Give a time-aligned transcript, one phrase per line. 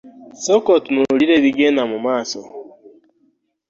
[0.43, 2.41] Sooka otunuulire ebigenda mu maaso.